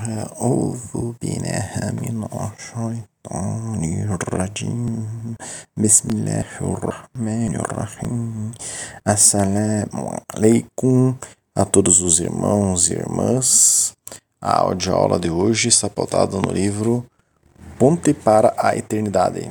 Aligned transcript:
أعوذ 0.00 1.18
بالله 1.20 1.92
من 1.98 2.24
الشيطان 2.24 3.82
الرجيم 4.16 5.36
بسم 5.76 6.06
الله 6.14 6.48
الرحمن 6.62 7.52
الرحيم 7.58 8.54
Assalamu 9.04 10.14
alaikum 10.32 11.18
a 11.54 11.64
todos 11.66 12.00
os 12.00 12.20
irmãos 12.20 12.88
e 12.88 12.94
irmãs. 12.94 13.92
A 14.40 14.60
audioaula 14.60 15.18
de 15.18 15.28
hoje 15.28 15.68
está 15.68 15.90
pautada 15.90 16.40
no 16.40 16.52
livro 16.52 17.04
Ponte 17.76 18.14
para 18.14 18.54
a 18.56 18.76
Eternidade. 18.76 19.50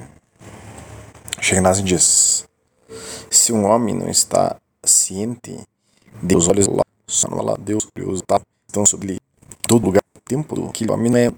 Sheikh 1.42 1.84
diz: 1.84 2.48
Se 3.30 3.54
um 3.54 3.66
homem 3.68 3.94
não 3.94 4.10
está 4.10 4.56
ciente 4.84 5.60
de 6.24 6.36
os 6.36 6.48
olhos 6.48 6.66
de 6.66 6.72
Allah, 7.38 7.58
Deus 7.60 7.88
estão 8.66 8.86
sobre 8.86 9.12
ele 9.14 9.22
todo 9.68 9.86
lugar 9.86 10.02
tempo 10.25 10.71
que 10.73 10.91
homem 10.91 11.11
não 11.11 11.19
é 11.19 11.33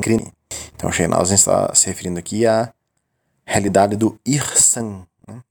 crime. 0.00 0.32
Então, 0.74 0.90
Sheikh 0.90 1.12
está 1.32 1.74
se 1.74 1.86
referindo 1.86 2.18
aqui 2.18 2.46
à 2.46 2.72
realidade 3.44 3.96
do 3.96 4.18
Irsan. 4.24 5.06
Né? 5.26 5.42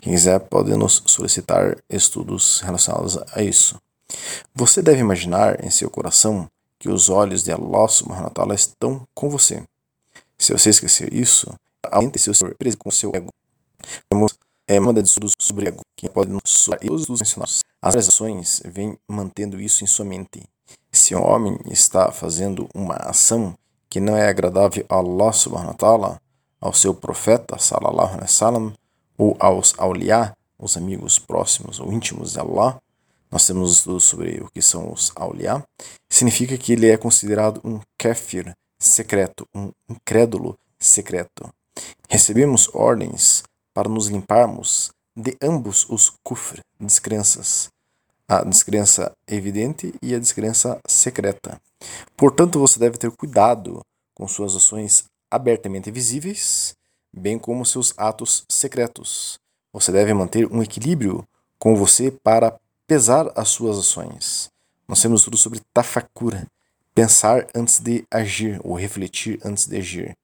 Quem 0.00 0.12
quiser 0.12 0.40
pode 0.40 0.74
nos 0.76 1.02
solicitar 1.06 1.76
estudos 1.88 2.60
relacionados 2.60 3.18
a 3.32 3.42
isso. 3.42 3.80
Você 4.54 4.82
deve 4.82 5.00
imaginar 5.00 5.64
em 5.64 5.70
seu 5.70 5.88
coração 5.88 6.48
que 6.78 6.88
os 6.88 7.08
olhos 7.08 7.42
de 7.42 7.52
Allah 7.52 7.88
subhanahu 7.88 8.52
estão 8.52 9.06
com 9.14 9.30
você. 9.30 9.62
Se 10.36 10.52
você 10.52 10.70
esquecer 10.70 11.12
isso, 11.14 11.52
aumente 11.90 12.18
seu 12.18 12.34
preso 12.56 12.76
com 12.76 12.90
seu 12.90 13.10
ego. 13.14 13.30
É, 14.66 14.80
uma 14.80 14.94
de 14.94 15.00
estudos 15.00 15.32
sobre 15.38 15.68
ego, 15.68 15.80
que 15.96 16.08
pode 16.08 16.30
nos 16.30 16.64
todos 16.64 17.08
os. 17.08 17.62
As 17.82 17.96
ações 17.96 18.62
vêm 18.64 18.96
mantendo 19.08 19.60
isso 19.60 19.84
em 19.84 19.86
sua 19.86 20.04
mente. 20.04 20.42
Se 20.92 21.14
um 21.14 21.22
homem 21.22 21.58
está 21.70 22.12
fazendo 22.12 22.68
uma 22.74 22.94
ação 22.94 23.54
que 23.88 24.00
não 24.00 24.16
é 24.16 24.28
agradável 24.28 24.84
a 24.88 24.96
Allah 24.96 25.32
subhanahu 25.32 25.68
wa 25.68 25.74
ta'ala, 25.74 26.20
ao 26.60 26.72
seu 26.72 26.94
profeta 26.94 27.58
sallallahu 27.58 28.14
alaihi 28.14 28.22
wasallam, 28.22 28.72
ou 29.18 29.36
aos 29.38 29.74
awliya, 29.78 30.36
os 30.58 30.76
amigos 30.76 31.18
próximos 31.18 31.78
ou 31.78 31.92
íntimos 31.92 32.32
de 32.32 32.40
Allah, 32.40 32.80
nós 33.30 33.46
temos 33.46 33.72
estudos 33.72 34.04
sobre 34.04 34.40
o 34.40 34.48
que 34.50 34.62
são 34.62 34.92
os 34.92 35.12
awliya, 35.16 35.64
significa 36.08 36.56
que 36.56 36.72
ele 36.72 36.88
é 36.88 36.96
considerado 36.96 37.60
um 37.64 37.80
kafir 37.98 38.54
secreto, 38.78 39.46
um 39.54 39.70
incrédulo 39.88 40.56
secreto. 40.78 41.52
Recebemos 42.08 42.68
ordens 42.72 43.42
para 43.74 43.88
nos 43.88 44.06
limparmos 44.06 44.92
de 45.16 45.36
ambos 45.42 45.86
os 45.88 46.12
kufr, 46.22 46.60
descrenças, 46.78 47.68
a 48.28 48.42
descrença 48.44 49.12
evidente 49.26 49.94
e 50.02 50.14
a 50.14 50.18
descrença 50.18 50.80
secreta. 50.86 51.60
Portanto, 52.16 52.58
você 52.58 52.78
deve 52.78 52.96
ter 52.96 53.10
cuidado 53.10 53.80
com 54.14 54.26
suas 54.26 54.54
ações 54.56 55.04
abertamente 55.30 55.90
visíveis, 55.90 56.74
bem 57.12 57.38
como 57.38 57.66
seus 57.66 57.92
atos 57.96 58.44
secretos. 58.48 59.38
Você 59.72 59.90
deve 59.92 60.14
manter 60.14 60.50
um 60.50 60.62
equilíbrio 60.62 61.26
com 61.58 61.76
você 61.76 62.10
para 62.10 62.58
pesar 62.86 63.30
as 63.34 63.48
suas 63.48 63.78
ações. 63.78 64.48
Nós 64.86 65.00
temos 65.00 65.24
tudo 65.24 65.36
sobre 65.36 65.60
tafakura, 65.72 66.46
pensar 66.94 67.46
antes 67.54 67.80
de 67.80 68.04
agir 68.10 68.60
ou 68.62 68.74
refletir 68.74 69.40
antes 69.44 69.66
de 69.66 69.76
agir. 69.76 70.16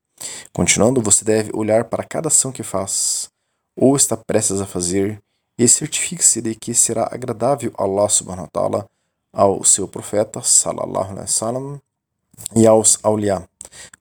Continuando, 0.52 1.00
você 1.00 1.24
deve 1.24 1.50
olhar 1.54 1.84
para 1.84 2.04
cada 2.04 2.28
ação 2.28 2.52
que 2.52 2.62
faz 2.62 3.28
ou 3.76 3.96
está 3.96 4.16
prestes 4.16 4.60
a 4.60 4.66
fazer 4.66 5.20
e 5.60 5.68
certifique-se 5.68 6.40
de 6.40 6.54
que 6.54 6.72
será 6.72 7.06
agradável 7.12 7.70
a 7.76 7.82
Allah 7.82 8.08
subhanahu 8.08 8.44
wa 8.44 8.50
ta'ala, 8.50 8.86
ao 9.30 9.62
seu 9.62 9.86
profeta 9.86 10.40
sallallahu 10.40 11.10
alaihi 11.12 11.20
wasallam 11.20 11.80
e 12.56 12.66
aos 12.66 12.98
awliya. 13.02 13.46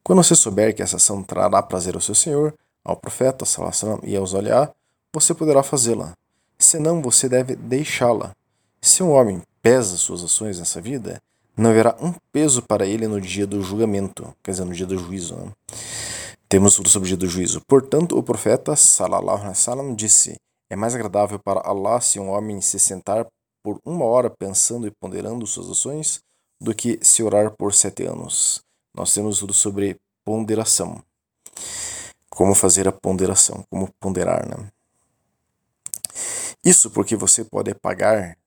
Quando 0.01 0.23
você 0.23 0.35
souber 0.35 0.73
que 0.73 0.81
essa 0.81 0.95
ação 0.95 1.21
trará 1.21 1.61
prazer 1.61 1.95
ao 1.95 2.01
seu 2.01 2.15
Senhor, 2.15 2.53
ao 2.81 2.95
profeta 2.95 3.43
sallallahu 3.43 3.75
alaihi 3.75 3.85
wasallam 3.85 4.09
e 4.09 4.15
aos 4.15 4.33
awliya, 4.33 4.73
você 5.13 5.33
poderá 5.33 5.61
fazê-la. 5.61 6.13
Senão 6.57 7.01
você 7.01 7.27
deve 7.27 7.57
deixá-la. 7.57 8.33
Se 8.81 9.03
um 9.03 9.11
homem 9.11 9.41
pesa 9.61 9.97
suas 9.97 10.23
ações 10.23 10.59
nessa 10.59 10.79
vida, 10.79 11.21
não 11.57 11.71
haverá 11.71 11.93
um 12.01 12.13
peso 12.31 12.61
para 12.61 12.85
ele 12.85 13.05
no 13.05 13.19
dia 13.19 13.45
do 13.45 13.61
julgamento, 13.61 14.33
quer 14.41 14.51
dizer, 14.51 14.63
no 14.63 14.73
dia 14.73 14.85
do 14.85 14.97
juízo. 14.97 15.35
Né? 15.35 15.51
Temos 16.47 16.75
tudo 16.75 16.87
sobre 16.87 17.07
o 17.07 17.09
dia 17.09 17.17
do 17.17 17.27
juízo. 17.27 17.61
Portanto, 17.67 18.17
o 18.17 18.23
profeta 18.23 18.77
sallallahu 18.77 19.39
alaihi 19.39 19.49
wasallam 19.49 19.93
disse: 19.93 20.37
é 20.69 20.75
mais 20.75 20.93
agradável 20.93 21.39
para 21.39 21.61
Allah 21.61 21.99
se 21.99 22.19
um 22.19 22.29
homem 22.29 22.61
se 22.61 22.79
sentar 22.79 23.25
por 23.63 23.79
uma 23.83 24.05
hora 24.05 24.29
pensando 24.29 24.87
e 24.87 24.91
ponderando 24.91 25.45
suas 25.47 25.69
ações 25.69 26.21
do 26.61 26.73
que 26.75 26.99
se 27.01 27.23
orar 27.23 27.51
por 27.51 27.73
sete 27.73 28.03
anos. 28.03 28.61
Nós 28.95 29.13
temos 29.13 29.39
tudo 29.39 29.53
sobre 29.53 29.99
ponderação. 30.23 31.03
Como 32.29 32.53
fazer 32.53 32.87
a 32.87 32.91
ponderação, 32.91 33.63
como 33.69 33.89
ponderar, 33.99 34.47
né? 34.47 34.69
Isso 36.63 36.91
porque 36.91 37.15
você 37.15 37.43
pode 37.43 37.73
pagar 37.73 38.37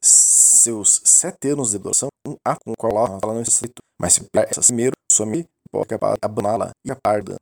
seus 0.00 1.00
sete 1.04 1.48
anos 1.50 1.72
de 1.72 1.78
duração 1.78 2.08
um 2.26 2.36
ato 2.44 2.60
com 2.64 2.74
qual 2.78 3.08
não 3.08 3.42
está 3.42 3.66
mas 3.98 4.14
se 4.14 4.28
essa 4.34 4.60
primeiro, 4.62 4.92
sua 5.10 5.26
mente 5.26 5.48
pode 5.70 5.88
abandoná-la 5.94 6.70
e 6.84 6.90
a 6.90 6.96
parda. 6.96 7.36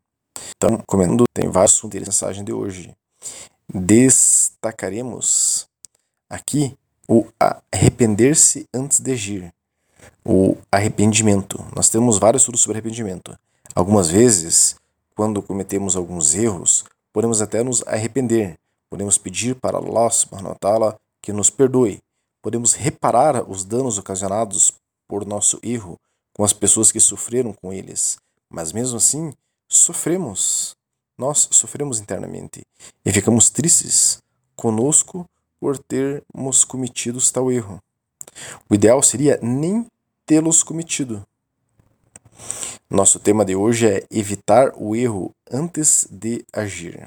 Então, 0.57 0.83
comendo, 0.87 1.25
tem 1.35 1.51
vários 1.51 1.73
assuntos 1.73 1.99
da 1.99 2.07
mensagem 2.07 2.45
de 2.45 2.53
hoje 2.53 2.95
destacaremos 3.73 5.69
aqui 6.29 6.77
o 7.09 7.27
arrepender-se 7.73 8.69
antes 8.75 9.01
de 9.01 9.13
agir, 9.13 9.55
o 10.25 10.57
arrependimento. 10.71 11.65
Nós 11.75 11.89
temos 11.89 12.19
vários 12.19 12.43
estudos 12.43 12.61
sobre 12.61 12.79
arrependimento. 12.79 13.37
Algumas 13.75 14.09
vezes, 14.11 14.77
quando 15.15 15.43
cometemos 15.43 15.97
alguns 15.97 16.35
erros, 16.35 16.85
podemos 17.13 17.41
até 17.41 17.63
nos 17.63 17.83
arrepender, 17.87 18.59
podemos 18.89 19.19
pedir 19.19 19.55
para 19.55 19.79
Allah 19.79 20.11
subhanahu 20.11 20.57
wa 20.63 20.99
que 21.23 21.33
nos 21.33 21.51
perdoe, 21.51 22.01
podemos 22.43 22.75
reparar 22.75 23.49
os 23.49 23.65
danos 23.65 23.99
ocasionados 23.99 24.73
por 25.09 25.27
nosso 25.27 25.59
erro 25.63 25.99
com 26.33 26.45
as 26.45 26.53
pessoas 26.53 26.91
que 26.91 27.01
sofreram 27.01 27.53
com 27.53 27.73
eles, 27.73 28.19
mas 28.49 28.73
mesmo 28.73 28.97
assim 28.97 29.33
sofremos 29.69 30.77
nós 31.21 31.49
sofremos 31.51 32.01
internamente 32.01 32.63
e 33.05 33.13
ficamos 33.13 33.51
tristes 33.51 34.19
conosco 34.57 35.27
por 35.61 35.77
termos 35.77 36.65
cometido 36.65 37.21
tal 37.31 37.53
erro. 37.53 37.79
O 38.71 38.75
ideal 38.75 39.03
seria 39.03 39.39
nem 39.43 39.87
tê-los 40.25 40.63
cometido. 40.63 41.23
Nosso 42.89 43.21
tema 43.21 43.45
de 43.45 43.55
hoje 43.55 43.87
é 43.87 44.07
evitar 44.11 44.73
o 44.77 44.97
erro 44.97 45.35
antes 45.51 46.09
de 46.11 46.43
agir. 46.55 47.07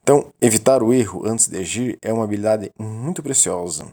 Então, 0.00 0.32
evitar 0.40 0.80
o 0.80 0.92
erro 0.92 1.26
antes 1.26 1.48
de 1.48 1.58
agir 1.58 1.98
é 2.00 2.12
uma 2.12 2.22
habilidade 2.22 2.70
muito 2.78 3.20
preciosa. 3.20 3.92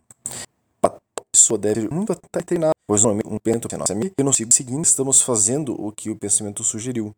A 0.83 0.91
pessoa 1.31 1.57
deve 1.57 1.89
muito 1.89 2.13
estar 2.13 2.43
treinada, 2.43 2.73
pois 2.85 3.03
um 3.03 3.39
pensamento 3.39 3.75
nossa 3.75 3.93
e 4.17 4.23
no 4.23 4.33
seguinte 4.33 4.85
estamos 4.85 5.21
fazendo 5.21 5.73
o 5.73 5.91
que 5.91 6.11
o 6.11 6.15
pensamento 6.15 6.63
sugeriu. 6.63 7.15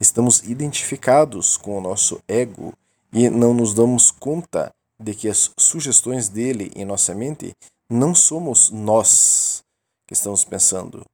Estamos 0.00 0.42
identificados 0.44 1.58
com 1.58 1.76
o 1.76 1.80
nosso 1.80 2.22
ego 2.26 2.72
e 3.12 3.28
não 3.28 3.52
nos 3.52 3.74
damos 3.74 4.10
conta 4.10 4.72
de 4.98 5.14
que 5.14 5.28
as 5.28 5.50
sugestões 5.58 6.30
dele 6.30 6.72
em 6.74 6.86
nossa 6.86 7.14
mente 7.14 7.52
não 7.86 8.14
somos 8.14 8.70
nós 8.70 9.62
que 10.08 10.14
estamos 10.14 10.42
pensando. 10.42 11.04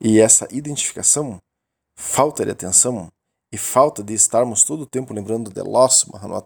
E 0.00 0.20
essa 0.20 0.46
identificação, 0.52 1.38
falta 1.98 2.44
de 2.44 2.52
atenção 2.52 3.08
e 3.52 3.58
falta 3.58 4.00
de 4.00 4.14
estarmos 4.14 4.62
todo 4.62 4.82
o 4.82 4.86
tempo 4.86 5.12
lembrando 5.12 5.52
de 5.52 5.60
Allah 5.60 5.88
subhanahu 5.88 6.44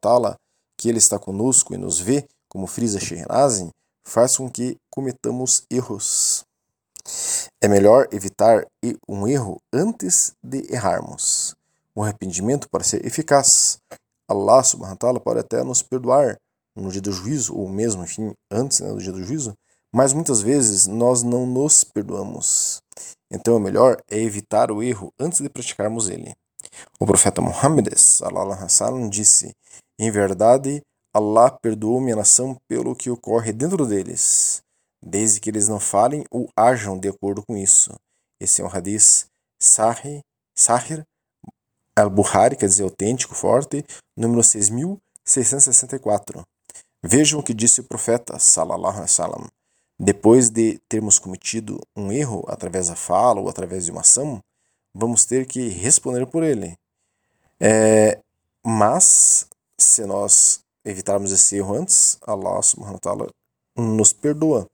que 0.78 0.88
Ele 0.88 0.96
está 0.96 1.18
conosco 1.18 1.74
e 1.74 1.76
nos 1.76 2.00
vê, 2.00 2.26
como 2.48 2.66
frisa 2.66 2.98
Shehnazin, 2.98 3.68
faz 4.06 4.38
com 4.38 4.50
que 4.50 4.78
cometamos 4.88 5.64
erros. 5.70 6.46
É 7.60 7.68
melhor 7.68 8.08
evitar 8.10 8.66
um 9.06 9.28
erro 9.28 9.58
antes 9.70 10.32
de 10.42 10.66
errarmos 10.72 11.59
o 11.94 12.02
arrependimento 12.02 12.68
para 12.70 12.84
ser 12.84 13.04
eficaz. 13.04 13.78
Allah 14.28 14.62
subhanahu 14.62 14.92
wa 14.92 14.98
ta'ala 14.98 15.20
pode 15.20 15.40
até 15.40 15.62
nos 15.64 15.82
perdoar 15.82 16.36
no 16.76 16.90
dia 16.90 17.00
do 17.00 17.12
juízo, 17.12 17.56
ou 17.56 17.68
mesmo, 17.68 18.04
enfim, 18.04 18.32
antes 18.50 18.80
né, 18.80 18.88
do 18.88 18.98
dia 18.98 19.12
do 19.12 19.22
juízo, 19.24 19.54
mas 19.92 20.12
muitas 20.12 20.40
vezes 20.40 20.86
nós 20.86 21.22
não 21.22 21.46
nos 21.46 21.82
perdoamos. 21.82 22.80
Então 23.32 23.56
o 23.56 23.60
melhor 23.60 24.00
é 24.08 24.18
evitar 24.18 24.70
o 24.70 24.82
erro 24.82 25.12
antes 25.18 25.40
de 25.40 25.48
praticarmos 25.48 26.08
ele. 26.08 26.32
O 26.98 27.06
profeta 27.06 27.40
Muhammad 27.40 27.88
disse: 29.10 29.52
Em 29.98 30.10
verdade, 30.10 30.80
Allah 31.12 31.50
perdoou 31.50 32.00
minha 32.00 32.16
nação 32.16 32.56
pelo 32.68 32.94
que 32.94 33.10
ocorre 33.10 33.52
dentro 33.52 33.84
deles, 33.84 34.62
desde 35.02 35.40
que 35.40 35.50
eles 35.50 35.66
não 35.66 35.80
falem 35.80 36.24
ou 36.30 36.48
ajam 36.56 36.98
de 36.98 37.08
acordo 37.08 37.42
com 37.44 37.56
isso. 37.56 37.92
Esse 38.40 38.62
é 38.62 38.64
um 38.64 38.68
hadith 38.68 39.26
Sahih, 39.60 40.20
Sahir 40.56 41.04
Al-Bukhari, 42.00 42.56
quer 42.56 42.66
dizer 42.66 42.82
autêntico, 42.82 43.34
forte, 43.34 43.84
número 44.16 44.42
6664. 44.42 46.42
Vejam 47.02 47.40
o 47.40 47.42
que 47.42 47.54
disse 47.54 47.80
o 47.80 47.84
profeta, 47.84 48.38
sallallahu 48.38 48.98
alaihi 48.98 49.48
depois 50.02 50.48
de 50.48 50.78
termos 50.88 51.18
cometido 51.18 51.78
um 51.94 52.10
erro 52.10 52.42
através 52.48 52.88
da 52.88 52.96
fala 52.96 53.38
ou 53.38 53.50
através 53.50 53.84
de 53.84 53.90
uma 53.90 54.00
ação, 54.00 54.40
vamos 54.94 55.26
ter 55.26 55.44
que 55.44 55.68
responder 55.68 56.26
por 56.26 56.42
ele. 56.42 56.74
É, 57.60 58.18
mas, 58.64 59.46
se 59.78 60.06
nós 60.06 60.60
evitarmos 60.86 61.32
esse 61.32 61.56
erro 61.56 61.74
antes, 61.74 62.16
Allah 62.26 62.62
subhanahu 62.62 62.94
wa 62.94 63.00
ta'ala 63.00 63.28
nos 63.76 64.14
perdoa. 64.14 64.66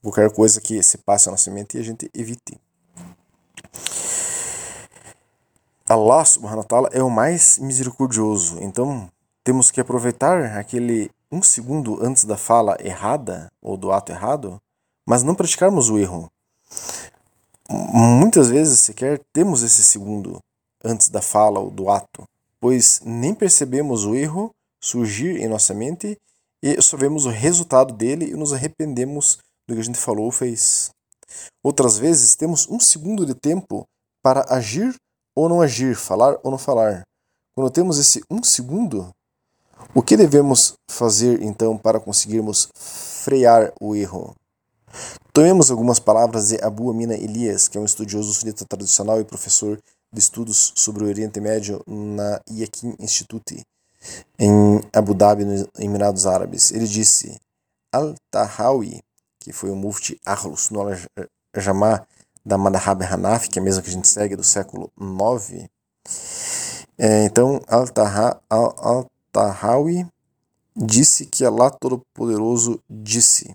Qualquer 0.00 0.32
coisa 0.32 0.60
que 0.60 0.80
se 0.80 0.98
passe 0.98 1.26
na 1.26 1.32
nossa 1.32 1.50
mente 1.50 1.76
e 1.76 1.80
a 1.80 1.82
gente 1.82 2.08
evite. 2.14 2.56
Allah 5.88 6.24
subhanahu 6.24 6.58
wa 6.58 6.64
ta'ala 6.64 6.88
é 6.92 7.02
o 7.02 7.10
mais 7.10 7.58
misericordioso. 7.58 8.58
Então, 8.60 9.10
temos 9.42 9.70
que 9.70 9.80
aproveitar 9.80 10.58
aquele 10.58 11.10
um 11.30 11.42
segundo 11.42 12.02
antes 12.04 12.24
da 12.24 12.36
fala 12.36 12.76
errada 12.80 13.50
ou 13.62 13.76
do 13.76 13.92
ato 13.92 14.12
errado, 14.12 14.60
mas 15.06 15.22
não 15.22 15.34
praticarmos 15.34 15.88
o 15.88 15.98
erro. 15.98 16.30
Muitas 17.68 18.48
vezes 18.48 18.80
sequer 18.80 19.20
temos 19.32 19.62
esse 19.62 19.84
segundo 19.84 20.38
antes 20.84 21.08
da 21.08 21.20
fala 21.20 21.60
ou 21.60 21.70
do 21.70 21.90
ato, 21.90 22.24
pois 22.60 23.00
nem 23.04 23.34
percebemos 23.34 24.04
o 24.04 24.14
erro 24.14 24.50
surgir 24.80 25.36
em 25.36 25.48
nossa 25.48 25.74
mente 25.74 26.16
e 26.62 26.80
só 26.80 26.96
vemos 26.96 27.26
o 27.26 27.30
resultado 27.30 27.94
dele 27.94 28.26
e 28.26 28.34
nos 28.34 28.52
arrependemos 28.52 29.38
do 29.66 29.74
que 29.74 29.80
a 29.80 29.84
gente 29.84 29.98
falou 29.98 30.26
ou 30.26 30.32
fez. 30.32 30.90
Outras 31.62 31.98
vezes 31.98 32.34
temos 32.34 32.68
um 32.68 32.80
segundo 32.80 33.26
de 33.26 33.34
tempo 33.34 33.86
para 34.22 34.44
agir 34.48 34.94
ou 35.38 35.48
não 35.48 35.60
agir, 35.60 35.94
falar 35.94 36.36
ou 36.42 36.50
não 36.50 36.58
falar. 36.58 37.06
Quando 37.54 37.70
temos 37.70 37.96
esse 37.96 38.20
um 38.28 38.42
segundo, 38.42 39.08
o 39.94 40.02
que 40.02 40.16
devemos 40.16 40.74
fazer 40.90 41.40
então 41.40 41.78
para 41.78 42.00
conseguirmos 42.00 42.68
frear 42.74 43.72
o 43.80 43.94
erro? 43.94 44.34
Tomemos 45.32 45.70
algumas 45.70 46.00
palavras 46.00 46.48
de 46.48 46.60
Abu 46.60 46.90
Amina 46.90 47.14
Elias, 47.14 47.68
que 47.68 47.78
é 47.78 47.80
um 47.80 47.84
estudioso 47.84 48.34
sunita 48.34 48.64
tradicional 48.68 49.20
e 49.20 49.24
professor 49.24 49.78
de 50.12 50.18
estudos 50.18 50.72
sobre 50.74 51.04
o 51.04 51.06
Oriente 51.06 51.40
Médio 51.40 51.84
na 51.86 52.40
Yakin 52.50 52.96
Institute, 52.98 53.64
em 54.40 54.80
Abu 54.92 55.14
Dhabi, 55.14 55.44
nos 55.44 55.68
Emirados 55.78 56.26
Árabes. 56.26 56.72
Ele 56.72 56.88
disse: 56.88 57.40
Al-Tahawi, 57.92 58.98
que 59.38 59.52
foi 59.52 59.70
o 59.70 59.76
mufti 59.76 60.18
Ahlus 60.26 60.68
Jamá 61.56 62.04
da 62.48 62.56
Madhab 62.56 63.04
Hanafi, 63.04 63.50
que 63.50 63.58
é 63.58 63.62
a 63.62 63.64
mesma 63.64 63.82
que 63.82 63.90
a 63.90 63.92
gente 63.92 64.08
segue 64.08 64.34
do 64.34 64.42
século 64.42 64.90
IX. 64.98 65.68
É, 66.96 67.24
então, 67.24 67.60
Al-Tahawi 67.68 68.40
Al 70.00 70.12
disse 70.74 71.26
que 71.26 71.44
Allah 71.44 71.70
Todo-Poderoso 71.70 72.80
disse: 72.88 73.54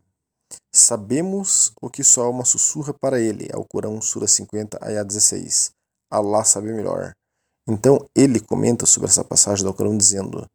Sabemos 0.72 1.74
o 1.82 1.90
que 1.90 2.04
sua 2.04 2.26
alma 2.26 2.46
sussurra 2.46 2.94
para 2.94 3.20
ele. 3.20 3.50
Ao 3.52 3.66
Corão, 3.66 4.00
Sura 4.02 4.28
50, 4.28 4.78
Ayah 4.82 5.04
16. 5.04 5.72
Allah 6.10 6.44
sabe 6.44 6.72
melhor. 6.72 7.14
Então 7.68 8.08
ele 8.16 8.40
comenta 8.40 8.86
sobre 8.86 9.10
essa 9.10 9.24
passagem 9.24 9.64
do 9.64 9.70
Alcorão 9.70 9.98
dizendo, 9.98 10.46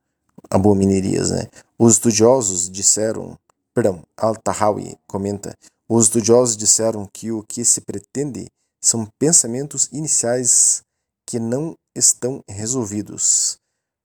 abominerias, 0.50 1.31
né? 1.31 1.49
Os 1.79 1.94
estudiosos 1.94 2.70
disseram, 2.70 3.37
perdão, 3.75 4.02
Al-Tahawi 4.17 4.96
comenta, 5.06 5.56
os 5.88 6.05
estudiosos 6.05 6.56
disseram 6.56 7.08
que 7.11 7.32
o 7.32 7.43
que 7.43 7.64
se 7.64 7.81
pretende 7.81 8.46
são 8.81 9.08
pensamentos 9.19 9.88
iniciais 9.90 10.82
que 11.26 11.38
não 11.38 11.75
estão 11.94 12.44
resolvidos. 12.46 13.58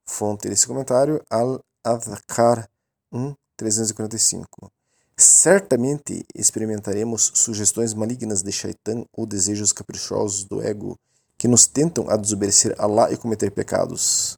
Fonte 0.05 0.47
desse 0.47 0.65
comentário, 0.65 1.21
Al-Adhkar 1.29 2.69
1, 3.11 3.33
345. 3.57 4.71
Certamente 5.17 6.25
experimentaremos 6.33 7.31
sugestões 7.35 7.93
malignas 7.93 8.41
de 8.41 8.51
Shaitan 8.51 9.05
ou 9.13 9.25
desejos 9.25 9.71
caprichosos 9.71 10.45
do 10.45 10.61
ego 10.61 10.97
que 11.37 11.47
nos 11.47 11.67
tentam 11.67 12.09
a 12.09 12.15
desobedecer 12.15 12.73
a 12.79 12.85
Allah 12.85 13.11
e 13.11 13.17
cometer 13.17 13.51
pecados. 13.51 14.37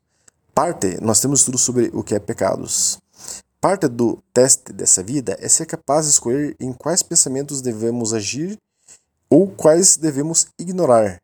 Parte, 0.53 1.00
nós 1.01 1.19
temos 1.19 1.42
estudo 1.42 1.57
sobre 1.57 1.92
o 1.94 2.03
que 2.03 2.15
é 2.15 2.19
pecados. 2.19 3.00
Parte 3.67 3.88
do 3.88 4.21
teste 4.31 4.71
dessa 4.71 5.01
vida 5.01 5.35
é 5.39 5.50
ser 5.50 5.65
capaz 5.65 6.06
de 6.06 6.12
escolher 6.12 6.56
em 6.59 6.71
quais 6.71 7.01
pensamentos 7.01 7.62
devemos 7.62 8.13
agir 8.13 8.59
ou 9.27 9.47
quais 9.47 9.97
devemos 9.97 10.45
ignorar. 10.59 11.19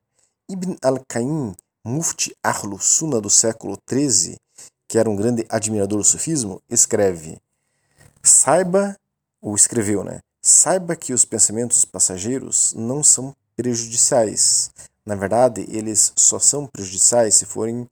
Ibn 0.49 0.75
al-Qaim, 0.81 1.53
mufti 1.85 2.35
Ahlu 2.41 2.79
Sunna 2.79 3.21
do 3.21 3.29
século 3.29 3.77
XIII, 3.87 4.37
que 4.87 4.97
era 4.97 5.07
um 5.07 5.15
grande 5.15 5.45
admirador 5.49 5.99
do 5.99 6.03
sufismo, 6.03 6.59
escreve: 6.67 7.37
Saiba, 8.23 8.97
ou 9.39 9.53
escreveu, 9.53 10.03
né? 10.03 10.19
Saiba 10.41 10.95
que 10.95 11.13
os 11.13 11.23
pensamentos 11.23 11.85
passageiros 11.85 12.73
não 12.75 13.03
são 13.03 13.35
prejudiciais, 13.55 14.71
na 15.05 15.13
verdade, 15.13 15.63
eles 15.69 16.11
só 16.15 16.39
são 16.39 16.65
prejudiciais 16.65 17.35
se 17.35 17.45
forem 17.45 17.85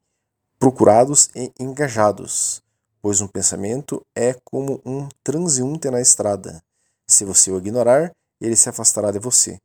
procurados 0.58 1.30
e 1.36 1.52
engajados, 1.60 2.64
pois 3.02 3.22
um 3.22 3.28
pensamento 3.28 4.06
é 4.16 4.36
como 4.44 4.82
um 4.86 5.08
transeunte 5.24 5.90
na 5.90 6.02
estrada. 6.02 6.62
Se 7.08 7.26
você 7.26 7.52
o 7.52 7.58
ignorar, 7.58 8.12
ele 8.40 8.56
se 8.56 8.70
afastará 8.70 9.12
de 9.12 9.20
você. 9.20 9.58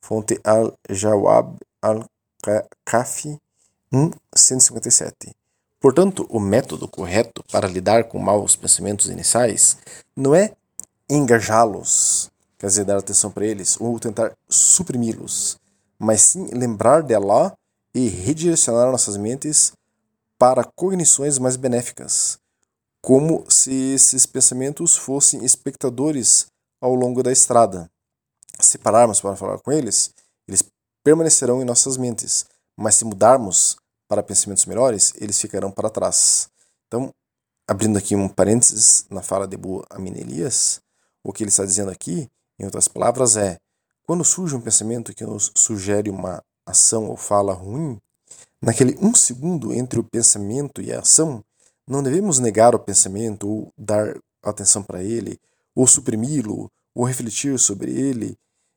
Fonte 0.00 0.40
Al-Jawab 0.44 1.58
Al-Kafi 1.82 3.38
157. 4.34 5.34
Portanto, 5.80 6.26
o 6.28 6.40
método 6.40 6.88
correto 6.88 7.44
para 7.52 7.68
lidar 7.68 8.04
com 8.04 8.18
maus 8.18 8.56
pensamentos 8.56 9.06
iniciais 9.06 9.78
não 10.16 10.34
é 10.34 10.52
engajá-los, 11.08 12.30
quer 12.58 12.66
dizer, 12.66 12.84
dar 12.84 12.98
atenção 12.98 13.30
para 13.30 13.46
eles, 13.46 13.80
ou 13.80 13.98
tentar 13.98 14.32
suprimi-los 14.48 15.58
mas 15.98 16.20
sim 16.20 16.46
lembrar 16.52 17.02
de 17.02 17.14
Allah 17.14 17.52
e 17.94 18.08
redirecionar 18.08 18.90
nossas 18.92 19.16
mentes 19.16 19.72
para 20.38 20.62
cognições 20.62 21.38
mais 21.38 21.56
benéficas, 21.56 22.38
como 23.02 23.44
se 23.50 23.72
esses 23.94 24.26
pensamentos 24.26 24.96
fossem 24.96 25.44
espectadores 25.44 26.46
ao 26.80 26.94
longo 26.94 27.22
da 27.22 27.32
estrada. 27.32 27.90
Se 28.60 28.78
pararmos 28.78 29.20
para 29.20 29.36
falar 29.36 29.58
com 29.58 29.72
eles, 29.72 30.12
eles 30.46 30.62
permanecerão 31.04 31.62
em 31.62 31.64
nossas 31.64 31.96
mentes, 31.96 32.44
mas 32.76 32.96
se 32.96 33.04
mudarmos 33.04 33.76
para 34.08 34.22
pensamentos 34.22 34.66
melhores, 34.66 35.12
eles 35.16 35.40
ficarão 35.40 35.70
para 35.70 35.90
trás. 35.90 36.48
Então, 36.86 37.12
abrindo 37.66 37.98
aqui 37.98 38.16
um 38.16 38.28
parênteses 38.28 39.06
na 39.10 39.22
fala 39.22 39.46
de 39.46 39.54
Abu 39.54 39.84
Amin 39.90 40.16
Elias, 40.16 40.80
o 41.22 41.32
que 41.32 41.42
ele 41.42 41.50
está 41.50 41.64
dizendo 41.64 41.90
aqui, 41.90 42.28
em 42.58 42.64
outras 42.64 42.88
palavras, 42.88 43.36
é 43.36 43.58
quando 44.04 44.24
surge 44.24 44.56
um 44.56 44.60
pensamento 44.60 45.14
que 45.14 45.24
nos 45.24 45.52
sugere 45.54 46.08
uma 46.08 46.42
ação 46.66 47.06
ou 47.06 47.16
fala 47.16 47.52
ruim, 47.52 48.00
naquele 48.62 48.96
um 49.00 49.14
segundo 49.14 49.72
entre 49.72 50.00
o 50.00 50.04
pensamento 50.04 50.80
e 50.80 50.92
a 50.92 51.00
ação, 51.00 51.44
não 51.88 52.02
devemos 52.02 52.38
negar 52.38 52.74
o 52.74 52.78
pensamento 52.78 53.48
ou 53.48 53.72
dar 53.76 54.14
atenção 54.42 54.82
para 54.82 55.02
ele, 55.02 55.40
ou 55.74 55.86
suprimi-lo, 55.86 56.70
ou 56.94 57.04
refletir 57.04 57.58
sobre 57.58 57.90
ele, 57.90 58.36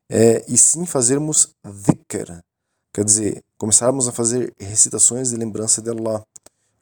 é, 0.09 0.43
e 0.47 0.57
sim 0.57 0.85
fazermos 0.85 1.53
dhikr, 1.63 2.41
quer 2.93 3.05
dizer, 3.05 3.43
começarmos 3.57 4.07
a 4.07 4.11
fazer 4.11 4.53
recitações 4.59 5.29
de 5.29 5.37
lembrança 5.37 5.81
de 5.81 5.89
Allah. 5.89 6.23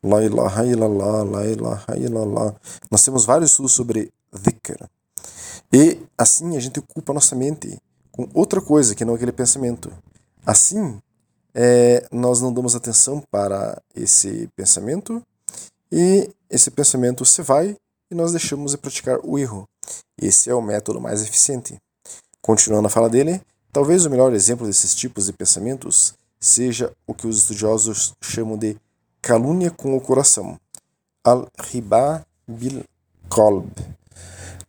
La 0.02 0.24
ilaha 0.24 0.66
illallah, 0.66 1.24
la 1.24 1.46
ilaha 1.46 1.98
illallah. 1.98 2.56
Nós 2.90 3.04
temos 3.04 3.26
vários 3.26 3.52
estudos 3.52 3.74
sobre 3.74 4.12
dhikr. 4.32 4.90
E 5.74 6.00
assim 6.18 6.56
a 6.56 6.60
gente 6.60 6.80
ocupa 6.80 7.12
a 7.12 7.16
nossa 7.16 7.36
mente 7.36 7.78
com 8.12 8.28
outra 8.34 8.62
coisa 8.62 8.96
que 8.96 9.04
não 9.04 9.14
aquele 9.14 9.32
pensamento. 9.32 9.92
Assim, 10.46 11.02
é, 11.54 12.08
nós 12.12 12.42
não 12.42 12.54
damos 12.54 12.76
atenção 12.76 13.22
para 13.30 13.82
esse 13.94 14.50
pensamento 14.56 15.22
e 15.92 16.30
esse 16.50 16.72
pensamento 16.72 17.26
se 17.26 17.42
vai 17.42 17.76
e 18.12 18.16
nós 18.16 18.32
deixamos 18.32 18.72
de 18.72 18.78
praticar 18.78 19.20
o 19.24 19.38
erro. 19.38 19.68
Esse 20.20 20.50
é 20.50 20.54
o 20.54 20.62
método 20.62 21.00
mais 21.00 21.22
eficiente. 21.22 21.78
Continuando 22.42 22.88
a 22.88 22.92
fala 22.92 23.10
dele, 23.10 23.42
talvez 23.72 24.06
o 24.06 24.10
melhor 24.10 24.34
exemplo 24.34 24.66
desses 24.66 24.96
tipos 24.96 25.26
de 25.26 25.34
pensamentos 25.34 26.14
seja 26.40 26.94
o 27.06 27.14
que 27.14 27.28
os 27.28 27.38
estudiosos 27.38 28.14
chamam 28.22 28.58
de 28.58 28.78
calúnia 29.22 29.70
com 29.70 29.96
o 29.96 30.02
coração, 30.02 30.58
al-riba 31.24 32.26
bil 32.48 32.84
qalb, 33.30 33.70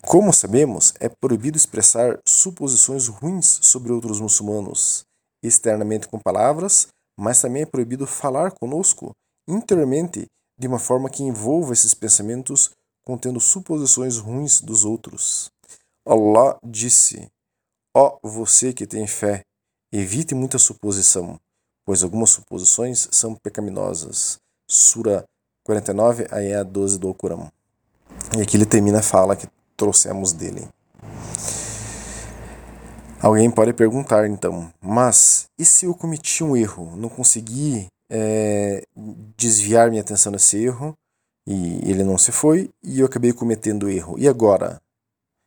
como 0.03 0.33
sabemos, 0.33 0.95
é 0.99 1.09
proibido 1.09 1.57
expressar 1.57 2.19
suposições 2.27 3.07
ruins 3.07 3.61
sobre 3.63 3.93
outros 3.93 4.19
muçulmanos, 4.19 5.05
externamente 5.43 6.09
com 6.09 6.19
palavras, 6.19 6.89
mas 7.17 7.41
também 7.41 7.63
é 7.63 7.67
proibido 7.67 8.07
falar 8.07 8.51
conosco 8.51 9.13
interiormente 9.47 10.27
de 10.61 10.69
uma 10.69 10.79
forma 10.79 11.09
que 11.09 11.23
envolva 11.23 11.73
esses 11.73 11.95
pensamentos 11.95 12.71
contendo 13.03 13.41
suposições 13.41 14.19
ruins 14.19 14.61
dos 14.61 14.85
outros. 14.85 15.51
Allah 16.07 16.59
disse: 16.63 17.27
Ó 17.97 18.19
oh, 18.23 18.29
você 18.29 18.71
que 18.75 18.87
tem 18.87 19.07
fé, 19.07 19.41
evite 19.91 20.35
muita 20.35 20.59
suposição, 20.59 21.41
pois 21.83 22.03
algumas 22.03 22.29
suposições 22.29 23.09
são 23.11 23.35
pecaminosas. 23.35 24.39
Sura 24.69 25.25
49, 25.65 26.27
ayah 26.31 26.63
12 26.63 26.99
do 26.99 27.09
Alcorão. 27.09 27.51
E 28.37 28.43
aqui 28.43 28.59
ele 28.59 28.67
termina 28.67 28.99
a 28.99 29.03
fala 29.03 29.35
que 29.35 29.49
trouxemos 29.79 30.35
dele. 30.35 30.69
Alguém 33.19 33.51
pode 33.51 33.73
perguntar 33.73 34.29
então, 34.29 34.71
mas 34.81 35.47
e 35.59 35.65
se 35.65 35.87
eu 35.87 35.95
cometi 35.95 36.45
um 36.45 36.55
erro, 36.55 36.97
não 36.97 37.09
consegui 37.09 37.89
é, 38.11 38.85
desviar 39.37 39.89
minha 39.89 40.03
atenção 40.03 40.33
desse 40.33 40.59
erro 40.63 40.99
e 41.47 41.91
ele 41.91 42.05
não 42.05 42.19
se 42.19 42.33
foi 42.33 42.71
e 42.83 43.01
eu 43.01 43.07
acabei 43.07 43.33
cometendo 43.33 43.89
erro. 43.89 44.19
E 44.19 44.29
agora? 44.29 44.83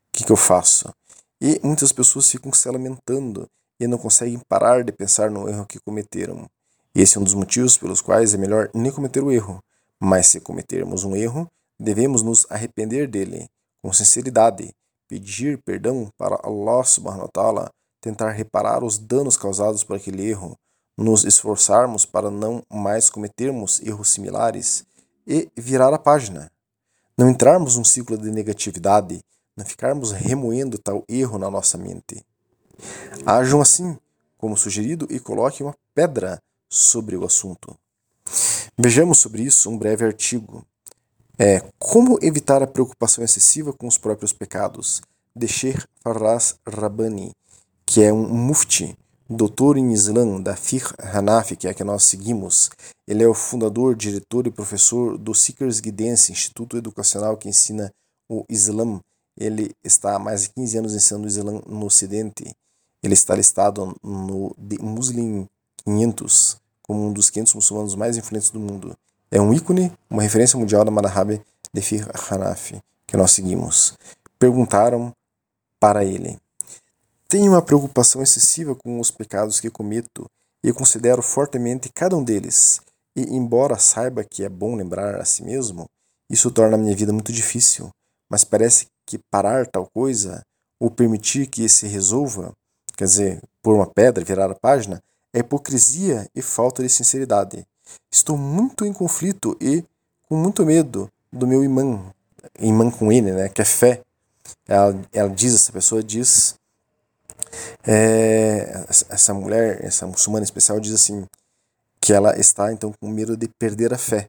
O 0.09 0.17
que, 0.17 0.23
que 0.23 0.31
eu 0.31 0.37
faço? 0.37 0.93
E 1.41 1.59
muitas 1.63 1.91
pessoas 1.91 2.29
ficam 2.29 2.51
se 2.53 2.69
lamentando 2.69 3.49
e 3.79 3.85
não 3.85 3.97
conseguem 3.97 4.39
parar 4.47 4.83
de 4.83 4.91
pensar 4.91 5.29
no 5.29 5.49
erro 5.49 5.65
que 5.65 5.79
cometeram. 5.79 6.49
Esse 6.95 7.17
é 7.17 7.21
um 7.21 7.23
dos 7.23 7.33
motivos 7.33 7.77
pelos 7.77 8.01
quais 8.01 8.33
é 8.33 8.37
melhor 8.37 8.69
nem 8.73 8.91
cometer 8.91 9.23
o 9.23 9.31
erro. 9.31 9.61
Mas 9.99 10.27
se 10.27 10.39
cometermos 10.39 11.03
um 11.03 11.15
erro, 11.15 11.49
devemos 11.79 12.21
nos 12.21 12.45
arrepender 12.49 13.07
dele 13.07 13.47
com 13.81 13.91
sinceridade 13.91 14.73
pedir 15.13 15.59
perdão 15.59 16.09
para 16.17 16.39
Allah 16.43 16.83
subhanahu 16.83 17.23
wa 17.23 17.27
ta'ala, 17.27 17.71
tentar 18.01 18.31
reparar 18.31 18.83
os 18.83 18.97
danos 18.97 19.37
causados 19.37 19.83
por 19.83 19.95
aquele 19.95 20.27
erro, 20.27 20.57
nos 20.97 21.23
esforçarmos 21.23 22.05
para 22.05 22.29
não 22.29 22.63
mais 22.71 23.09
cometermos 23.09 23.81
erros 23.81 24.09
similares 24.11 24.85
e 25.25 25.49
virar 25.55 25.93
a 25.93 25.99
página. 25.99 26.51
Não 27.17 27.29
entrarmos 27.29 27.77
num 27.77 27.83
ciclo 27.83 28.17
de 28.17 28.31
negatividade, 28.31 29.23
não 29.55 29.65
ficarmos 29.65 30.11
remoendo 30.11 30.77
tal 30.77 31.03
erro 31.07 31.37
na 31.37 31.49
nossa 31.49 31.77
mente. 31.77 32.23
Ajam 33.25 33.61
assim, 33.61 33.97
como 34.37 34.57
sugerido, 34.57 35.07
e 35.09 35.19
coloquem 35.19 35.65
uma 35.65 35.75
pedra 35.93 36.41
sobre 36.69 37.15
o 37.15 37.25
assunto. 37.25 37.75
Vejamos 38.77 39.19
sobre 39.19 39.43
isso 39.43 39.69
um 39.69 39.77
breve 39.77 40.05
artigo 40.05 40.65
é 41.37 41.63
Como 41.79 42.19
evitar 42.21 42.61
a 42.61 42.67
preocupação 42.67 43.23
excessiva 43.23 43.73
com 43.73 43.87
os 43.87 43.97
próprios 43.97 44.31
pecados, 44.31 45.01
de 45.35 45.47
Sheikh 45.47 45.83
Farras 46.03 46.55
Rabbani, 46.65 47.31
que 47.85 48.03
é 48.03 48.13
um 48.13 48.27
mufti, 48.27 48.95
doutor 49.29 49.77
em 49.77 49.91
Islã 49.91 50.41
da 50.41 50.55
Fiqh 50.55 50.93
Hanafi, 50.99 51.55
que 51.55 51.67
é 51.67 51.71
a 51.71 51.73
que 51.73 51.83
nós 51.83 52.03
seguimos. 52.03 52.69
Ele 53.07 53.23
é 53.23 53.27
o 53.27 53.33
fundador, 53.33 53.95
diretor 53.95 54.47
e 54.47 54.51
professor 54.51 55.17
do 55.17 55.33
Seekers 55.33 55.79
Guidance, 55.79 56.31
instituto 56.31 56.77
educacional 56.77 57.37
que 57.37 57.49
ensina 57.49 57.91
o 58.29 58.45
Islã. 58.49 58.99
Ele 59.37 59.71
está 59.83 60.15
há 60.15 60.19
mais 60.19 60.43
de 60.43 60.49
15 60.49 60.77
anos 60.77 60.93
ensinando 60.93 61.25
o 61.25 61.27
Islã 61.27 61.61
no 61.67 61.85
Ocidente. 61.85 62.55
Ele 63.01 63.13
está 63.13 63.35
listado 63.35 63.95
no 64.03 64.55
The 64.55 64.77
Muslim 64.81 65.47
500 65.85 66.57
como 66.81 67.07
um 67.07 67.13
dos 67.13 67.29
500 67.29 67.55
muçulmanos 67.55 67.95
mais 67.95 68.17
influentes 68.17 68.49
do 68.49 68.59
mundo 68.59 68.95
é 69.33 69.41
um 69.41 69.51
ícone, 69.51 69.91
uma 70.07 70.21
referência 70.21 70.59
mundial 70.59 70.85
da 70.85 70.91
Madhhab 70.91 71.41
de 71.73 71.81
Fiqh 71.81 72.05
Hanafi, 72.29 72.79
que 73.07 73.17
nós 73.17 73.31
seguimos. 73.31 73.97
Perguntaram 74.37 75.11
para 75.79 76.05
ele: 76.05 76.37
Tenho 77.33 77.53
uma 77.53 77.63
preocupação 77.63 78.21
excessiva 78.21 78.75
com 78.75 78.99
os 78.99 79.09
pecados 79.09 79.59
que 79.59 79.67
cometo 79.67 80.27
e 80.63 80.71
considero 80.71 81.23
fortemente 81.23 81.89
cada 81.91 82.15
um 82.15 82.23
deles. 82.23 82.79
E, 83.15 83.23
embora 83.23 83.75
saiba 83.79 84.23
que 84.23 84.43
é 84.43 84.49
bom 84.49 84.75
lembrar 84.75 85.19
a 85.19 85.25
si 85.25 85.43
mesmo, 85.43 85.87
isso 86.29 86.51
torna 86.51 86.75
a 86.75 86.79
minha 86.79 86.95
vida 86.95 87.11
muito 87.11 87.33
difícil. 87.33 87.89
Mas 88.29 88.43
parece 88.43 88.85
que 89.03 89.17
parar 89.31 89.65
tal 89.65 89.87
coisa, 89.91 90.43
ou 90.79 90.91
permitir 90.91 91.47
que 91.47 91.67
se 91.67 91.87
resolva, 91.87 92.53
quer 92.95 93.05
dizer, 93.05 93.41
por 93.63 93.73
uma 93.73 93.87
pedra, 93.87 94.23
virar 94.23 94.51
a 94.51 94.55
página, 94.55 95.01
é 95.33 95.39
hipocrisia 95.39 96.29
e 96.35 96.41
falta 96.43 96.83
de 96.83 96.89
sinceridade. 96.89 97.65
Estou 98.11 98.37
muito 98.37 98.85
em 98.85 98.93
conflito 98.93 99.57
e 99.59 99.83
com 100.29 100.37
muito 100.37 100.63
medo 100.63 101.09
do 101.31 101.47
meu 101.47 101.63
imã, 101.63 102.13
imã 102.59 102.91
com 102.91 103.11
ele, 103.11 103.31
né, 103.31 103.49
que 103.49 103.63
é 103.63 103.65
fé. 103.65 104.01
Ela, 104.67 105.01
ela 105.11 105.29
diz, 105.31 105.55
essa 105.55 105.71
pessoa 105.71 106.03
diz, 106.03 106.61
é, 107.85 108.85
essa 109.09 109.33
mulher, 109.33 109.83
essa 109.83 110.05
muçulmana 110.07 110.43
especial 110.43 110.79
diz 110.79 110.93
assim, 110.93 111.25
que 112.01 112.13
ela 112.13 112.37
está 112.37 112.71
então 112.71 112.93
com 112.99 113.07
medo 113.09 113.37
de 113.37 113.47
perder 113.59 113.93
a 113.93 113.97
fé, 113.97 114.27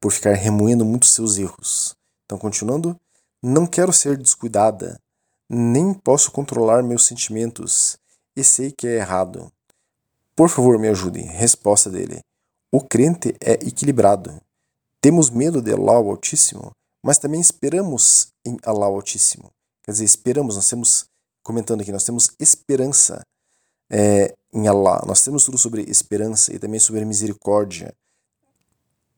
por 0.00 0.12
ficar 0.12 0.34
remoendo 0.34 0.84
muitos 0.84 1.12
seus 1.12 1.38
erros. 1.38 1.94
Então, 2.24 2.38
continuando, 2.38 2.96
não 3.42 3.66
quero 3.66 3.92
ser 3.92 4.16
descuidada, 4.16 4.98
nem 5.50 5.94
posso 5.94 6.30
controlar 6.30 6.82
meus 6.82 7.06
sentimentos, 7.06 7.98
e 8.36 8.44
sei 8.44 8.70
que 8.70 8.86
é 8.86 8.96
errado. 8.96 9.50
Por 10.36 10.48
favor, 10.48 10.78
me 10.78 10.88
ajude. 10.88 11.20
Resposta 11.20 11.90
dele. 11.90 12.20
O 12.70 12.80
crente 12.80 13.34
é 13.40 13.54
equilibrado. 13.54 14.40
Temos 15.00 15.30
medo 15.30 15.60
de 15.60 15.72
Allah 15.72 15.96
Altíssimo, 15.96 16.70
mas 17.02 17.18
também 17.18 17.40
esperamos 17.40 18.28
em 18.46 18.56
Allah 18.64 18.86
Altíssimo. 18.86 19.50
Quer 19.82 19.92
dizer, 19.92 20.04
esperamos, 20.04 20.54
nós 20.54 20.68
temos, 20.68 21.06
comentando 21.48 21.80
aqui, 21.80 21.90
nós 21.90 22.04
temos 22.04 22.30
esperança 22.38 23.24
é, 23.90 24.34
em 24.52 24.68
Allah. 24.68 25.02
Nós 25.06 25.24
temos 25.24 25.46
tudo 25.46 25.56
sobre 25.56 25.80
esperança 25.88 26.54
e 26.54 26.58
também 26.58 26.78
sobre 26.78 27.02
misericórdia. 27.06 27.94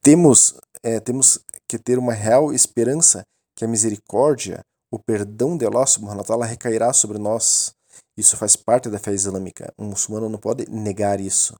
Temos, 0.01 0.55
é, 0.81 1.01
temos 1.01 1.41
que 1.67 1.77
ter 1.77 1.99
uma 1.99 2.13
real 2.13 2.53
esperança 2.53 3.27
que 3.57 3.65
a 3.65 3.69
misericórdia, 3.69 4.65
o 4.93 4.99
perdão 4.99 5.57
de 5.57 5.67
Allah 5.67 5.85
subhanahu 5.85 6.19
wa 6.19 6.25
ta'ala 6.25 6.47
recairá 6.47 6.93
sobre 6.93 7.19
nós. 7.19 7.75
Isso 8.17 8.37
faz 8.37 8.55
parte 8.55 8.89
da 8.89 9.01
fé 9.01 9.13
islâmica. 9.13 9.75
Um 9.77 9.87
muçulmano 9.87 10.29
não 10.29 10.39
pode 10.39 10.71
negar 10.71 11.19
isso. 11.19 11.57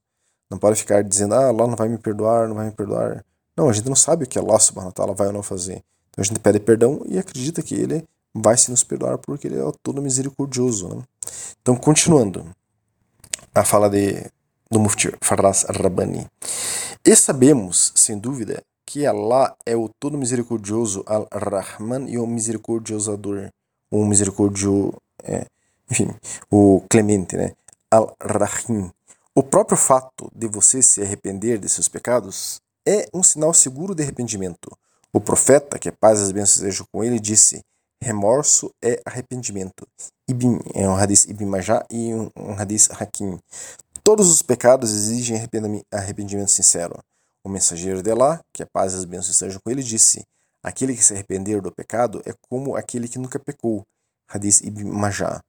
Não 0.49 0.57
pode 0.57 0.79
ficar 0.79 1.03
dizendo, 1.03 1.35
ah, 1.35 1.49
Allah 1.49 1.67
não 1.67 1.75
vai 1.75 1.89
me 1.89 1.97
perdoar, 1.97 2.47
não 2.47 2.55
vai 2.55 2.67
me 2.67 2.71
perdoar. 2.71 3.25
Não, 3.57 3.67
a 3.67 3.73
gente 3.73 3.89
não 3.89 3.95
sabe 3.95 4.23
o 4.23 4.27
que 4.27 4.39
Allah 4.39 4.57
subhanahu 4.57 4.87
wa 4.87 4.93
ta'ala 4.93 5.13
vai 5.13 5.27
ou 5.27 5.33
não 5.33 5.43
fazer. 5.43 5.83
Então 6.09 6.21
a 6.21 6.23
gente 6.23 6.39
pede 6.39 6.61
perdão 6.61 7.01
e 7.05 7.19
acredita 7.19 7.61
que 7.61 7.75
ele 7.75 8.07
vai 8.33 8.57
se 8.57 8.71
nos 8.71 8.83
perdoar 8.83 9.17
porque 9.17 9.47
ele 9.47 9.59
é 9.59 9.71
todo 9.81 10.01
misericordioso. 10.01 10.89
Né? 10.89 11.03
Então, 11.61 11.75
continuando 11.75 12.45
a 13.53 13.63
fala 13.63 13.89
de, 13.89 14.25
do 14.69 14.79
Mufti 14.79 15.13
Faraz 15.21 15.63
Rabbani. 15.63 16.27
E 17.03 17.15
sabemos, 17.15 17.91
sem 17.95 18.17
dúvida, 18.17 18.63
que 18.85 19.05
Allah 19.05 19.55
é 19.65 19.75
o 19.75 19.89
todo 19.99 20.17
misericordioso 20.17 21.03
Al-Rahman 21.05 22.09
e 22.09 22.17
o 22.17 22.27
misericordiosador, 22.27 23.49
o 23.89 24.05
misericordioso, 24.05 24.93
é, 25.23 25.45
enfim, 25.89 26.13
o 26.49 26.83
clemente, 26.89 27.35
né? 27.35 27.53
Al-Rahim, 27.89 28.91
o 29.33 29.43
próprio 29.43 29.77
fato 29.77 30.29
de 30.35 30.47
você 30.47 30.81
se 30.81 31.01
arrepender 31.01 31.57
de 31.57 31.69
seus 31.69 31.87
pecados 31.87 32.61
é 32.85 33.07
um 33.13 33.23
sinal 33.23 33.53
seguro 33.53 33.95
de 33.95 34.03
arrependimento. 34.03 34.69
O 35.13 35.19
profeta, 35.19 35.79
que 35.79 35.89
a 35.89 35.93
paz 35.93 36.19
e 36.19 36.23
as 36.23 36.31
bênçãos 36.31 36.59
sejam 36.59 36.85
com 36.91 37.03
ele, 37.03 37.19
disse: 37.19 37.63
remorso 38.01 38.73
é 38.83 38.99
arrependimento. 39.05 39.87
Ibn, 40.27 40.59
é 40.73 40.87
um 40.87 40.95
hadith 40.95 41.29
Ibn 41.29 41.45
Majah 41.45 41.85
e 41.89 42.13
um, 42.13 42.29
um 42.35 42.53
hadith 42.53 42.89
Hakim. 42.91 43.39
Todos 44.03 44.29
os 44.29 44.41
pecados 44.41 44.91
exigem 44.91 45.37
arrependimento 45.91 46.49
sincero. 46.49 46.97
O 47.43 47.49
mensageiro 47.49 48.01
de 48.01 48.11
Allah, 48.11 48.39
que 48.53 48.63
a 48.63 48.65
paz 48.65 48.93
e 48.93 48.97
as 48.97 49.05
bênçãos 49.05 49.35
sejam 49.35 49.59
com 49.63 49.69
ele, 49.69 49.83
disse: 49.83 50.23
Aquele 50.63 50.95
que 50.95 51.03
se 51.03 51.13
arrepender 51.13 51.61
do 51.61 51.71
pecado 51.71 52.21
é 52.25 52.33
como 52.49 52.75
aquele 52.75 53.07
que 53.07 53.19
nunca 53.19 53.39
pecou. 53.39 53.83
Hadith 54.27 54.61
Ibn 54.63 54.89
Majah. 54.91 55.41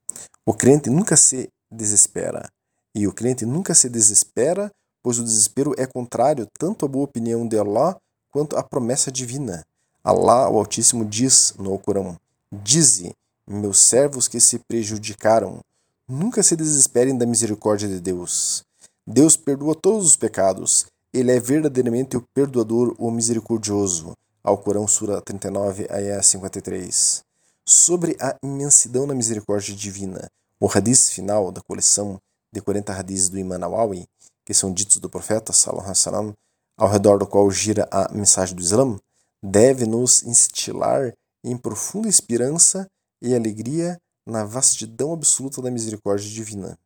O 0.44 0.52
crente 0.52 0.90
nunca 0.90 1.16
se 1.16 1.48
desespera. 1.70 2.50
E 2.94 3.06
o 3.06 3.12
crente 3.12 3.46
nunca 3.46 3.74
se 3.74 3.88
desespera, 3.88 4.70
pois 5.02 5.18
o 5.18 5.24
desespero 5.24 5.74
é 5.78 5.86
contrário 5.86 6.46
tanto 6.58 6.84
à 6.84 6.88
boa 6.88 7.04
opinião 7.04 7.46
de 7.46 7.58
Allah 7.58 7.96
quanto 8.30 8.56
à 8.56 8.62
promessa 8.62 9.10
divina. 9.10 9.64
Allah, 10.04 10.50
o 10.50 10.58
Altíssimo, 10.58 11.04
diz 11.04 11.54
no 11.58 11.70
Alcorão: 11.72 12.18
Dize, 12.54 13.16
meus 13.48 13.80
servos 13.80 14.28
que 14.28 14.38
se 14.38 14.58
prejudicaram, 14.58 15.60
nunca 16.06 16.42
se 16.42 16.54
desesperem 16.54 17.16
da 17.16 17.24
misericórdia 17.24 17.88
de 17.88 17.98
Deus. 17.98 18.62
Deus 19.06 19.38
perdoa 19.38 19.74
todos 19.74 20.04
os 20.04 20.16
pecados. 20.16 20.84
Ele 21.14 21.32
é 21.32 21.40
verdadeiramente 21.40 22.14
o 22.14 22.20
perdoador, 22.34 22.94
o 22.98 23.10
misericordioso. 23.10 24.12
Alcorão, 24.44 24.86
Sura 24.86 25.22
39, 25.22 25.86
Ayah 25.90 26.22
53. 26.22 27.24
Sobre 27.64 28.18
a 28.20 28.36
imensidão 28.42 29.06
da 29.06 29.14
misericórdia 29.14 29.74
divina, 29.74 30.30
o 30.60 30.68
hadith 30.68 31.10
final 31.10 31.50
da 31.50 31.62
coleção 31.62 32.20
de 32.52 32.60
40 32.60 32.92
hadiths 32.92 33.30
do 33.30 33.38
Imam 33.38 33.58
Nawawi, 33.58 34.06
que 34.44 34.52
são 34.52 34.70
ditos 34.70 34.98
do 34.98 35.08
profeta, 35.08 35.54
sallallahu 35.54 36.34
ao 36.76 36.90
redor 36.90 37.18
do 37.18 37.26
qual 37.26 37.50
gira 37.50 37.88
a 37.90 38.12
mensagem 38.12 38.54
do 38.54 38.60
Islã, 38.60 38.98
deve 39.42 39.86
nos 39.86 40.22
instilar 40.22 41.14
em 41.44 41.56
profunda 41.56 42.08
esperança 42.08 42.86
e 43.20 43.34
alegria 43.34 43.98
na 44.26 44.44
vastidão 44.44 45.12
absoluta 45.12 45.60
da 45.60 45.70
misericórdia 45.70 46.28
divina. 46.28 46.78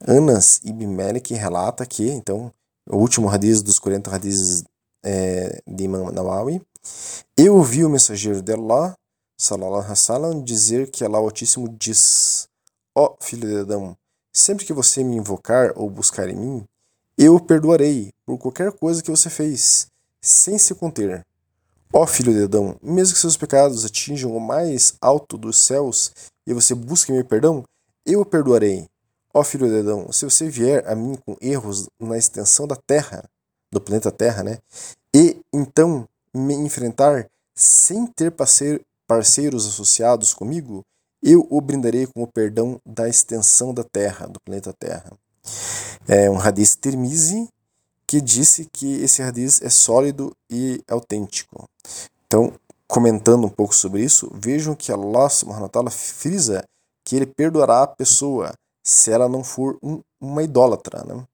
Anas 0.00 0.60
ibn 0.64 0.86
Malik 0.86 1.34
relata 1.34 1.84
que, 1.86 2.08
então, 2.08 2.52
o 2.88 2.96
último 2.96 3.28
hadith 3.28 3.62
dos 3.62 3.78
40 3.78 4.14
hadiths 4.14 4.64
é, 5.04 5.60
de 5.66 5.84
Imam 5.84 6.10
Nawawi, 6.12 6.62
eu 7.36 7.56
ouvi 7.56 7.84
o 7.84 7.90
mensageiro 7.90 8.42
de 8.42 8.52
Allah, 8.52 8.94
sallallahu 9.36 9.92
alaihi 10.08 10.42
dizer 10.42 10.90
que 10.90 11.04
Allah 11.04 11.18
Altíssimo 11.18 11.68
diz, 11.68 12.48
ó 12.94 13.06
oh, 13.06 13.24
filho 13.24 13.48
de 13.48 13.60
Adão, 13.60 13.96
Sempre 14.34 14.64
que 14.64 14.72
você 14.72 15.04
me 15.04 15.16
invocar 15.16 15.72
ou 15.76 15.90
buscar 15.90 16.26
em 16.30 16.34
mim, 16.34 16.64
eu 17.18 17.38
perdoarei 17.38 18.10
por 18.24 18.38
qualquer 18.38 18.72
coisa 18.72 19.02
que 19.02 19.10
você 19.10 19.28
fez, 19.28 19.88
sem 20.22 20.56
se 20.56 20.74
conter. 20.74 21.22
Ó 21.94 22.06
filho 22.06 22.32
de 22.32 22.44
Adão, 22.44 22.74
mesmo 22.82 23.12
que 23.12 23.20
seus 23.20 23.36
pecados 23.36 23.84
atinjam 23.84 24.34
o 24.34 24.40
mais 24.40 24.94
alto 24.98 25.36
dos 25.36 25.58
céus 25.58 26.10
e 26.46 26.54
você 26.54 26.74
busque 26.74 27.12
meu 27.12 27.22
perdão, 27.22 27.64
eu 28.06 28.22
o 28.22 28.24
perdoarei. 28.24 28.86
Ó 29.34 29.44
filho 29.44 29.68
de 29.68 29.80
Adão, 29.80 30.10
se 30.10 30.24
você 30.24 30.48
vier 30.48 30.88
a 30.88 30.94
mim 30.94 31.18
com 31.26 31.36
erros 31.38 31.86
na 32.00 32.16
extensão 32.16 32.66
da 32.66 32.76
Terra, 32.76 33.28
do 33.70 33.78
planeta 33.78 34.10
Terra, 34.10 34.42
né? 34.42 34.58
E 35.14 35.36
então 35.52 36.08
me 36.34 36.54
enfrentar 36.54 37.28
sem 37.54 38.06
ter 38.06 38.32
parceiros 39.06 39.66
associados 39.66 40.32
comigo, 40.32 40.82
eu 41.22 41.46
o 41.50 41.60
brindarei 41.60 42.06
com 42.06 42.22
o 42.22 42.26
perdão 42.26 42.80
da 42.86 43.06
extensão 43.06 43.74
da 43.74 43.84
Terra, 43.84 44.26
do 44.26 44.40
planeta 44.40 44.72
Terra. 44.72 45.12
É 46.08 46.30
um 46.30 46.40
hadith 46.40 46.78
Tirmizi 46.80 47.48
que 48.12 48.20
disse 48.20 48.68
que 48.70 49.02
esse 49.02 49.22
hadith 49.22 49.62
é 49.62 49.70
sólido 49.70 50.36
e 50.50 50.84
autêntico. 50.86 51.66
Então, 52.26 52.52
comentando 52.86 53.46
um 53.46 53.48
pouco 53.48 53.74
sobre 53.74 54.04
isso, 54.04 54.30
vejam 54.34 54.74
que 54.74 54.92
Allah 54.92 55.30
subhanahu 55.30 55.70
wa 55.74 55.90
frisa 55.90 56.62
que 57.06 57.16
ele 57.16 57.24
perdoará 57.24 57.84
a 57.84 57.86
pessoa 57.86 58.52
se 58.84 59.10
ela 59.10 59.30
não 59.30 59.42
for 59.42 59.78
um, 59.82 60.02
uma 60.20 60.42
idólatra. 60.42 61.02
Né? 61.04 61.26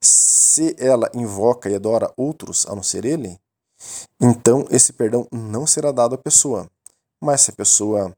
Se 0.00 0.74
ela 0.78 1.10
invoca 1.12 1.68
e 1.68 1.74
adora 1.74 2.10
outros 2.16 2.64
a 2.64 2.74
não 2.74 2.82
ser 2.82 3.04
ele, 3.04 3.38
então 4.18 4.66
esse 4.70 4.94
perdão 4.94 5.28
não 5.30 5.66
será 5.66 5.92
dado 5.92 6.14
à 6.14 6.18
pessoa. 6.18 6.66
Mas 7.20 7.42
se 7.42 7.50
a 7.50 7.54
pessoa 7.54 8.10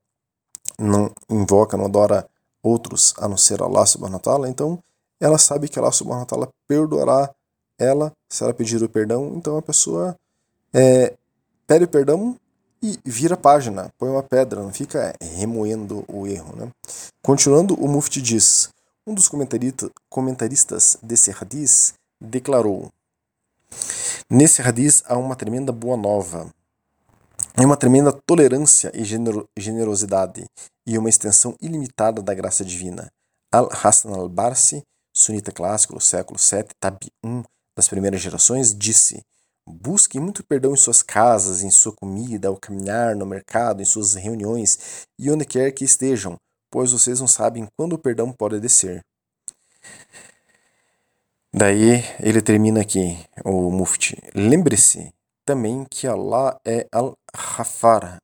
não 0.78 1.10
invoca, 1.28 1.76
não 1.76 1.86
adora 1.86 2.24
outros 2.62 3.12
a 3.18 3.26
não 3.26 3.36
ser 3.36 3.60
Allah 3.60 3.84
subhanahu 3.84 4.22
wa 4.24 4.48
então 4.48 4.78
ela 5.20 5.36
sabe 5.36 5.68
que 5.68 5.80
Allah 5.80 5.90
subhanahu 5.90 6.26
wa 6.30 6.48
perdoará 6.68 7.34
ela 7.78 8.12
se 8.28 8.42
ela 8.42 8.54
pedir 8.54 8.82
o 8.82 8.88
perdão. 8.88 9.34
Então 9.36 9.56
a 9.56 9.62
pessoa 9.62 10.16
é, 10.72 11.14
pede 11.66 11.86
perdão 11.86 12.36
e 12.82 12.98
vira 13.04 13.34
a 13.34 13.38
página, 13.38 13.90
põe 13.96 14.10
uma 14.10 14.22
pedra, 14.22 14.62
não 14.62 14.72
fica 14.72 15.14
remoendo 15.20 16.04
o 16.06 16.26
erro. 16.26 16.54
Né? 16.56 16.70
Continuando, 17.22 17.74
o 17.74 17.88
Mufti 17.88 18.20
diz: 18.20 18.68
um 19.06 19.14
dos 19.14 19.30
comentaristas 20.08 20.98
desse 21.02 21.30
hadith 21.30 21.94
declarou: 22.20 22.90
Nesse 24.30 24.60
hadith 24.60 25.02
há 25.06 25.16
uma 25.16 25.34
tremenda 25.34 25.72
boa 25.72 25.96
nova, 25.96 26.52
e 27.58 27.64
uma 27.64 27.76
tremenda 27.76 28.12
tolerância 28.12 28.92
e 28.94 29.04
generosidade, 29.56 30.44
e 30.86 30.98
uma 30.98 31.08
extensão 31.08 31.54
ilimitada 31.62 32.20
da 32.20 32.34
graça 32.34 32.64
divina. 32.64 33.10
Al-Hassan 33.52 34.12
al-Barsi, 34.12 34.82
sunita 35.14 35.52
clássico 35.52 35.94
do 35.94 36.00
século 36.00 36.38
VII, 36.38 36.66
Tabi 36.80 37.10
1 37.24 37.44
das 37.76 37.88
primeiras 37.88 38.20
gerações, 38.20 38.74
disse: 38.74 39.22
Busquem 39.66 40.20
muito 40.20 40.44
perdão 40.44 40.72
em 40.72 40.76
suas 40.76 41.02
casas, 41.02 41.62
em 41.62 41.70
sua 41.70 41.92
comida, 41.92 42.48
ao 42.48 42.56
caminhar 42.56 43.16
no 43.16 43.24
mercado, 43.24 43.80
em 43.80 43.84
suas 43.84 44.14
reuniões 44.14 45.06
e 45.18 45.30
onde 45.30 45.44
quer 45.44 45.70
que 45.72 45.84
estejam, 45.84 46.38
pois 46.70 46.92
vocês 46.92 47.20
não 47.20 47.26
sabem 47.26 47.66
quando 47.76 47.94
o 47.94 47.98
perdão 47.98 48.30
pode 48.30 48.60
descer. 48.60 49.02
Daí 51.52 52.04
ele 52.20 52.42
termina 52.42 52.80
aqui, 52.80 53.16
o 53.44 53.70
Mufti. 53.70 54.18
Lembre-se 54.34 55.12
também 55.46 55.86
que 55.88 56.06
Allah 56.06 56.58
é 56.64 56.86
Al-Hafar, 56.90 58.18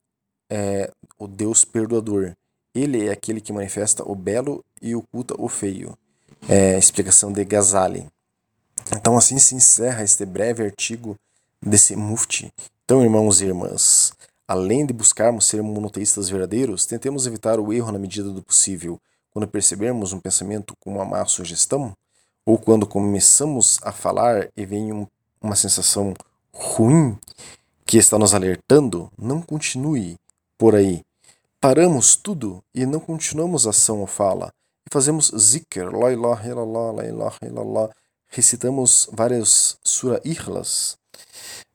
é 0.51 0.91
o 1.19 1.29
Deus 1.29 1.65
perdoador. 1.65 2.33
Ele 2.75 3.07
é 3.07 3.13
aquele 3.13 3.41
que 3.41 3.53
manifesta 3.53 4.03
o 4.05 4.15
belo 4.15 4.65
e 4.83 4.95
oculta 4.95 5.35
o 5.39 5.49
feio. 5.49 5.97
É, 6.49 6.77
explicação 6.77 7.33
de 7.33 7.45
Ghazali. 7.45 8.07
Então 8.97 9.17
assim 9.17 9.39
se 9.39 9.55
encerra 9.55 10.03
este 10.03 10.25
breve 10.25 10.65
artigo 10.65 11.17
desse 11.63 11.95
mufti. 11.95 12.53
Então, 12.85 13.03
irmãos 13.03 13.41
e 13.41 13.45
irmãs, 13.45 14.13
além 14.49 14.85
de 14.85 14.93
buscarmos 14.93 15.47
ser 15.47 15.63
monoteístas 15.63 16.29
verdadeiros, 16.29 16.87
tentemos 16.87 17.27
evitar 17.27 17.61
o 17.61 17.73
erro 17.73 17.93
na 17.93 17.99
medida 17.99 18.31
do 18.31 18.43
possível. 18.43 18.99
Quando 19.31 19.47
percebermos 19.47 20.13
um 20.13 20.19
pensamento 20.19 20.75
com 20.81 20.95
uma 20.95 21.05
má 21.05 21.25
sugestão, 21.25 21.93
ou 22.45 22.59
quando 22.59 22.87
começamos 22.87 23.79
a 23.83 23.93
falar 23.93 24.49
e 24.57 24.67
vem 24.67 24.93
um, 24.93 25.07
uma 25.41 25.55
sensação 25.55 26.15
ruim 26.53 27.17
que 27.87 27.97
está 27.97 28.19
nos 28.19 28.35
alertando, 28.35 29.11
não 29.17 29.41
continue 29.41 30.17
por 30.59 30.75
aí. 30.75 31.03
Paramos 31.61 32.17
tudo 32.17 32.63
e 32.75 32.85
não 32.87 32.99
continuamos 32.99 33.67
ação 33.67 34.01
ou 34.01 34.07
fala. 34.07 34.53
E 34.85 34.93
fazemos 34.93 35.31
zikr, 35.37 35.95
la 35.95 36.13
ilaha 36.13 36.49
illallah, 36.49 36.93
la 36.93 37.07
ilaha 37.07 37.39
illallah. 37.43 37.91
Recitamos 38.31 39.09
várias 39.13 39.77
surah 39.83 40.21
ihlas, 40.25 40.99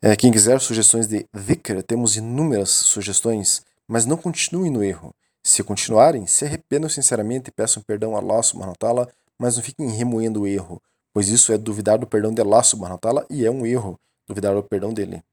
é, 0.01 0.15
quem 0.15 0.31
quiser 0.31 0.59
sugestões 0.59 1.07
de 1.07 1.25
dhikr, 1.33 1.81
temos 1.81 2.15
inúmeras 2.15 2.69
sugestões, 2.69 3.63
mas 3.87 4.05
não 4.05 4.15
continuem 4.15 4.71
no 4.71 4.83
erro. 4.83 5.11
Se 5.43 5.63
continuarem, 5.63 6.27
se 6.27 6.45
arrependam 6.45 6.87
sinceramente 6.87 7.49
e 7.49 7.51
peçam 7.51 7.81
perdão 7.81 8.15
a 8.15 8.19
Allah 8.19 8.43
subhanahu 8.43 8.73
wa 8.73 8.77
ta'ala, 8.77 9.09
mas 9.39 9.55
não 9.55 9.63
fiquem 9.63 9.89
remoendo 9.89 10.41
o 10.41 10.47
erro, 10.47 10.79
pois 11.11 11.27
isso 11.29 11.51
é 11.51 11.57
duvidar 11.57 11.97
do 11.97 12.05
perdão 12.05 12.31
de 12.31 12.39
Allah 12.39 12.61
subhanahu 12.61 12.95
wa 12.95 12.99
ta'ala 12.99 13.25
e 13.31 13.45
é 13.45 13.49
um 13.49 13.65
erro 13.65 13.99
duvidar 14.27 14.53
do 14.53 14.61
perdão 14.61 14.93
dele. 14.93 15.23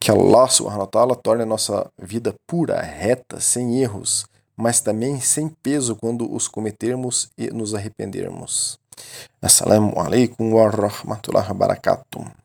Que 0.00 0.10
Allah 0.10 0.48
subhanahu 0.48 0.80
wa 0.80 0.86
ta'ala 0.86 1.16
torne 1.16 1.42
a 1.42 1.46
nossa 1.46 1.90
vida 1.98 2.34
pura, 2.46 2.80
reta, 2.80 3.40
sem 3.40 3.82
erros, 3.82 4.24
mas 4.56 4.80
também 4.80 5.20
sem 5.20 5.48
peso 5.48 5.96
quando 5.96 6.32
os 6.32 6.48
cometermos 6.48 7.28
e 7.36 7.50
nos 7.50 7.74
arrependermos. 7.74 8.78
Assalamualaikum 9.38 10.50
warahmatullahi 10.50 11.46
wabarakatuh. 11.52 12.42